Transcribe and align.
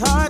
It's 0.00 0.08
hard. 0.08 0.27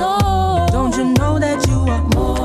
soul. 0.00 0.66
Don't 0.76 0.96
you 0.96 1.04
know 1.18 1.38
that 1.38 1.66
you 1.68 1.78
are 1.94 2.04
more? 2.14 2.39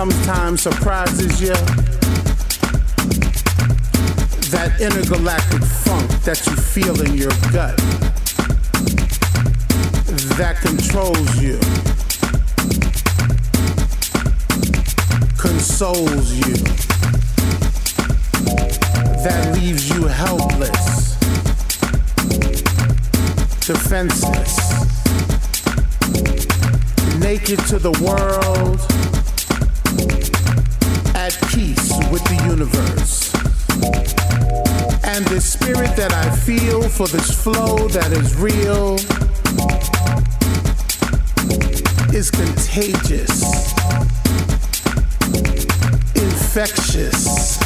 sometimes 0.00 0.62
surprises 0.62 1.42
you. 1.42 1.52
That 4.48 4.80
intergalactic 4.80 5.62
funk 5.62 6.08
that 6.24 6.40
you 6.46 6.56
feel 6.56 6.98
in 7.02 7.12
your 7.18 7.28
gut. 7.52 7.76
That 10.38 10.56
controls 10.62 11.42
you, 11.42 11.58
consoles 15.36 16.32
you, 16.32 16.54
that 19.22 19.52
leaves 19.52 19.90
you 19.90 20.06
helpless, 20.06 21.12
defenseless, 23.66 24.56
naked 27.18 27.58
to 27.66 27.78
the 27.78 27.92
world 28.02 28.99
peace 31.60 31.92
with 32.10 32.24
the 32.24 32.36
universe. 32.48 33.34
And 35.04 35.26
the 35.26 35.40
spirit 35.42 35.94
that 35.94 36.10
I 36.10 36.34
feel 36.34 36.80
for 36.88 37.06
this 37.06 37.30
flow 37.44 37.86
that 37.88 38.12
is 38.12 38.34
real 38.34 38.94
is 42.16 42.30
contagious, 42.30 43.42
infectious. 46.16 47.58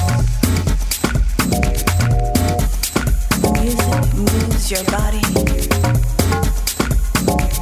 Music 3.60 4.14
moves 4.16 4.70
your 4.72 4.84
body, 4.90 5.22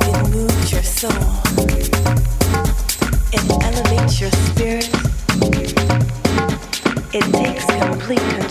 it 0.01 0.31
moves 0.35 0.73
your 0.73 0.83
soul. 0.83 1.32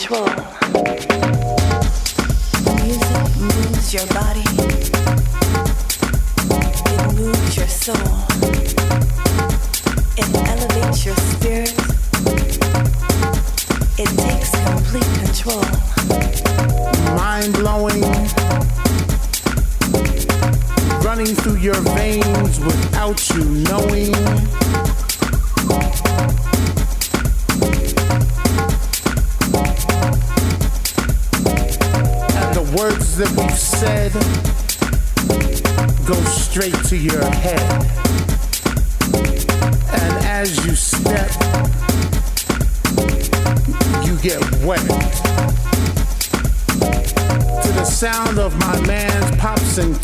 control. 0.02 0.26
Music 2.76 3.38
moves 3.38 3.93
your 3.93 4.06
body. 4.08 4.30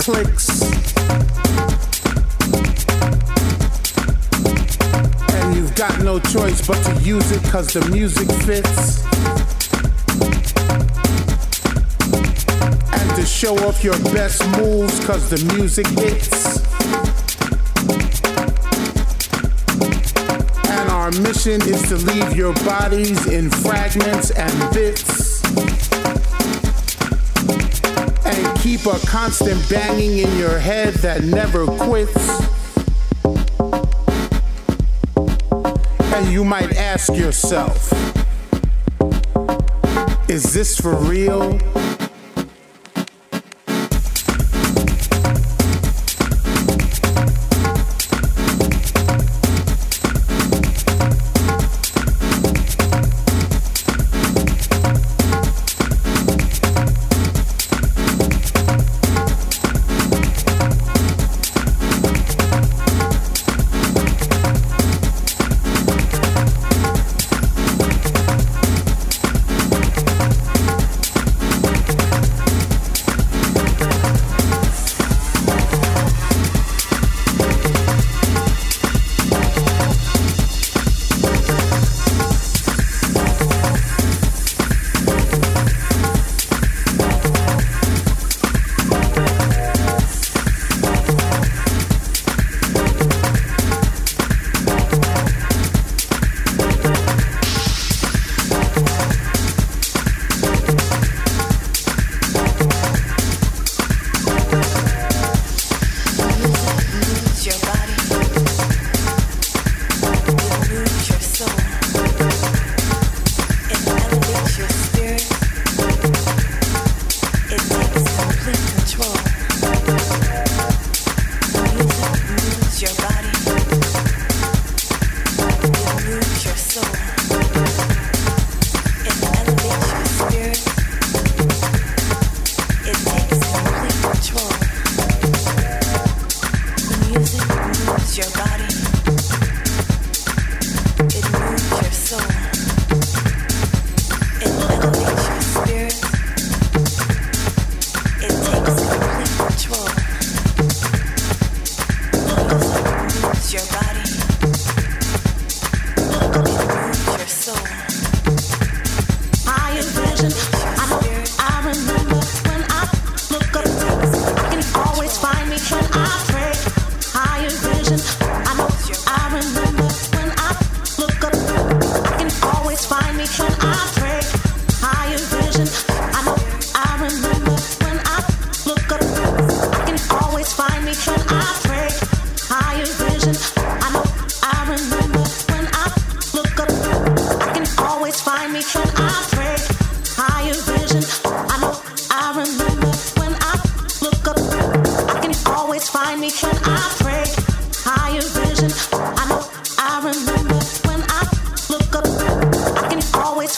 clicks. 0.07 0.61
And 5.33 5.53
you've 5.53 5.75
got 5.75 5.99
no 6.01 6.17
choice 6.19 6.65
but 6.65 6.81
to 6.85 7.01
use 7.01 7.29
it 7.33 7.43
because 7.43 7.73
the 7.73 7.85
music 7.89 8.31
fits. 8.47 9.03
And 12.93 13.15
to 13.17 13.25
show 13.25 13.57
off 13.67 13.83
your 13.83 13.99
best 14.13 14.47
moves 14.57 14.97
because 15.01 15.29
the 15.29 15.43
music 15.53 15.87
hits. 15.87 16.55
And 20.69 20.89
our 20.89 21.11
mission 21.19 21.61
is 21.63 21.81
to 21.89 21.97
leave 21.97 22.33
your 22.33 22.53
bodies 22.63 23.27
in 23.27 23.49
fragments 23.49 24.31
and 24.31 24.73
bits. 24.73 25.26
keep 28.77 28.93
a 28.93 28.99
constant 29.07 29.69
banging 29.69 30.19
in 30.19 30.37
your 30.37 30.59
head 30.59 30.93
that 30.95 31.23
never 31.23 31.65
quits. 31.65 32.29
And 36.13 36.31
you 36.31 36.43
might 36.43 36.75
ask 36.75 37.13
yourself, 37.13 37.91
is 40.29 40.53
this 40.53 40.79
for 40.79 40.95
real? 40.95 41.76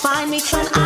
find 0.02 0.32
me, 0.32 0.39
can 0.39 0.66
I? 0.74 0.79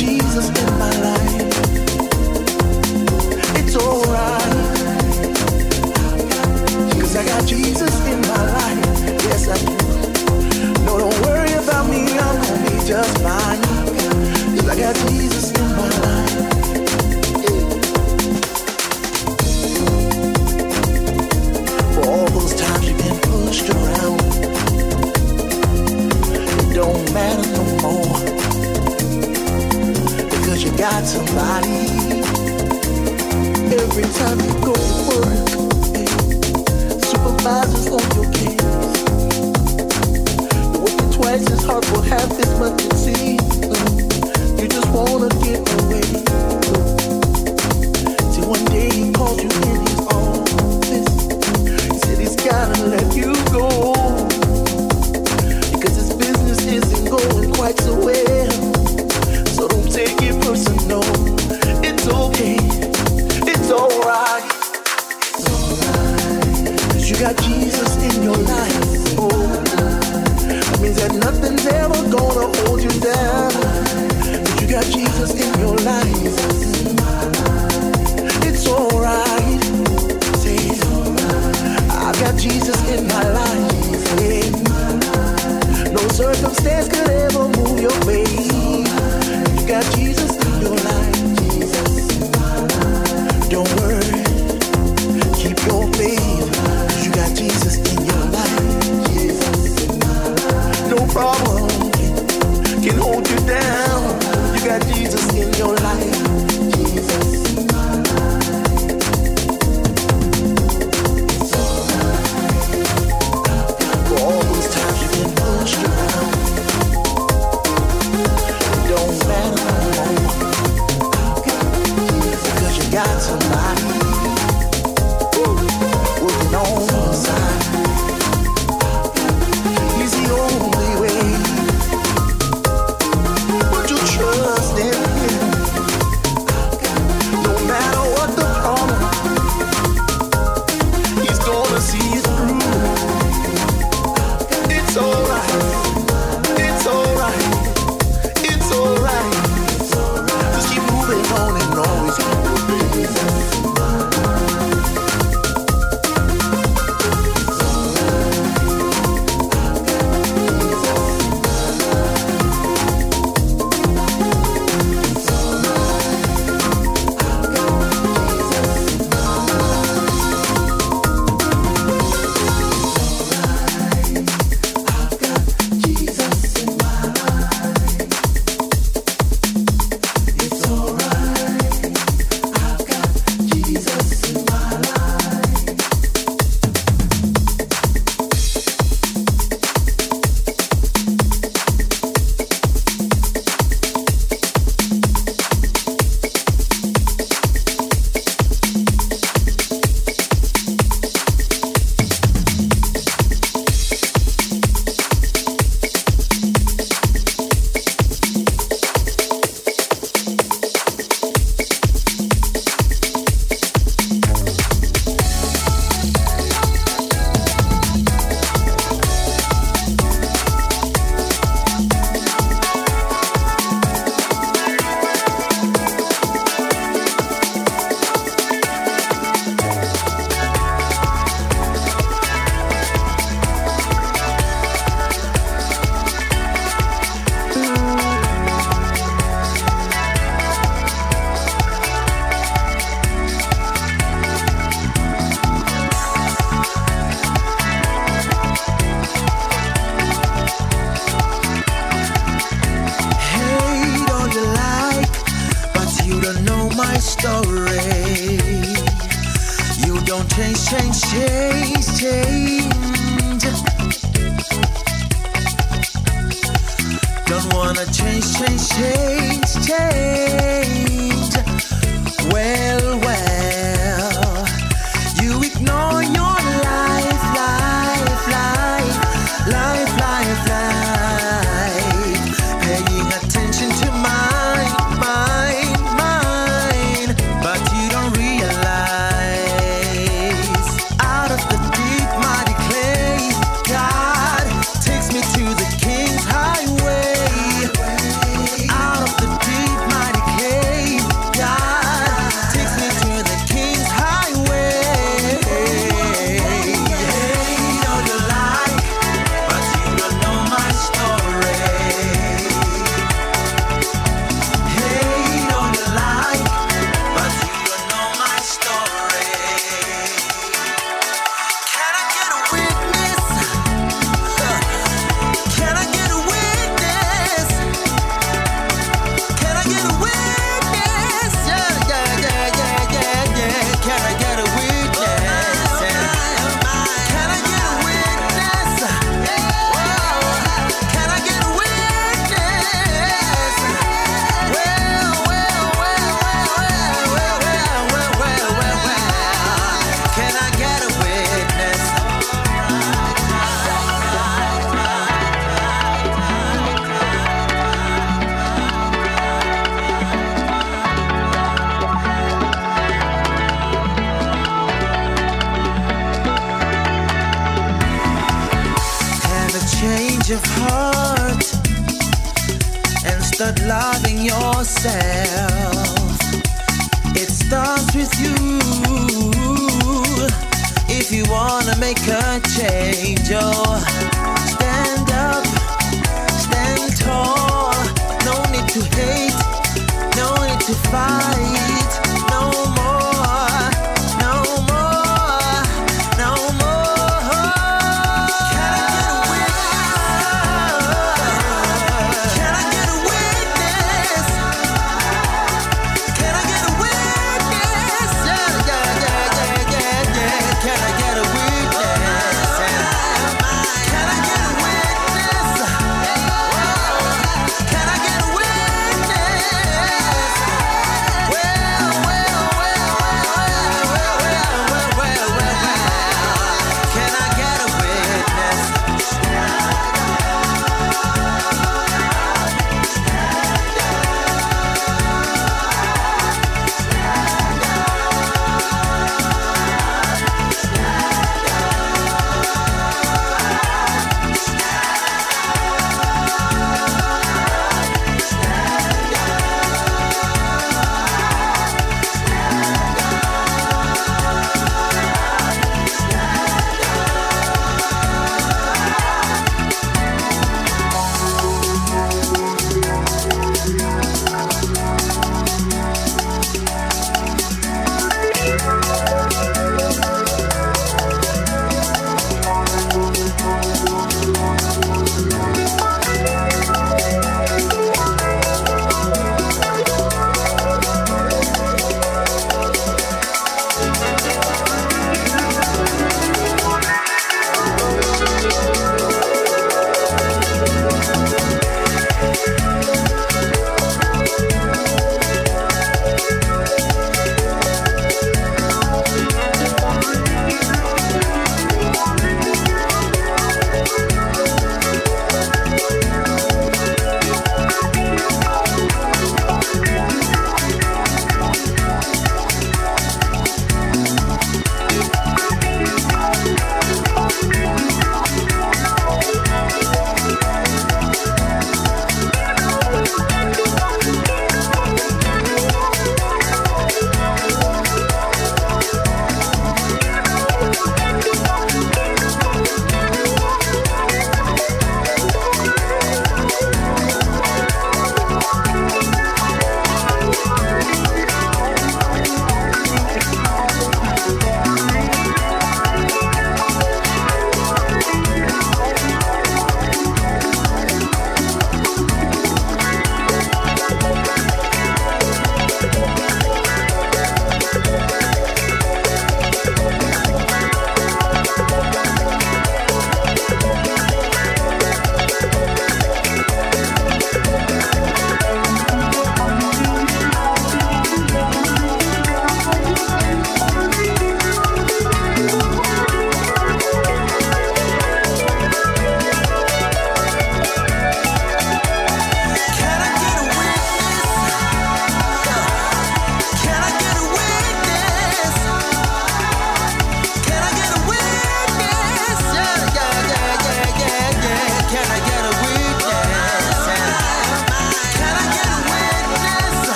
Jesus 0.00 0.48